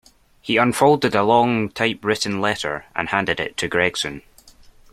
He 0.41 0.57
unfolded 0.57 1.13
a 1.13 1.21
long 1.21 1.69
typewritten 1.69 2.41
letter, 2.41 2.85
and 2.95 3.09
handed 3.09 3.39
it 3.39 3.55
to 3.57 3.67
Gregson. 3.67 4.23